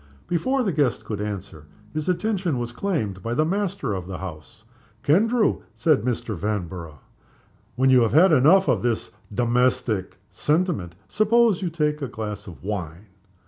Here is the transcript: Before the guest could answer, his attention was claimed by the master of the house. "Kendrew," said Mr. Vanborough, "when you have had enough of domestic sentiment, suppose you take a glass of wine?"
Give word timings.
Before 0.27 0.63
the 0.63 0.71
guest 0.71 1.05
could 1.05 1.21
answer, 1.21 1.67
his 1.93 2.09
attention 2.09 2.57
was 2.57 2.71
claimed 2.71 3.21
by 3.21 3.35
the 3.35 3.45
master 3.45 3.93
of 3.93 4.07
the 4.07 4.17
house. 4.17 4.63
"Kendrew," 5.03 5.61
said 5.75 6.01
Mr. 6.01 6.35
Vanborough, 6.35 7.01
"when 7.75 7.91
you 7.91 8.01
have 8.01 8.13
had 8.13 8.31
enough 8.31 8.67
of 8.67 9.05
domestic 9.31 10.17
sentiment, 10.31 10.95
suppose 11.07 11.61
you 11.61 11.69
take 11.69 12.01
a 12.01 12.07
glass 12.07 12.47
of 12.47 12.63
wine?" 12.63 13.09